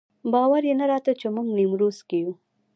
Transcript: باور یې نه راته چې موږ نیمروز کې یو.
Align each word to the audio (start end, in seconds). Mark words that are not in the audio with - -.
باور 0.33 0.63
یې 0.69 0.73
نه 0.79 0.85
راته 0.91 1.11
چې 1.19 1.27
موږ 1.35 1.47
نیمروز 1.57 1.97
کې 2.07 2.17
یو. 2.23 2.31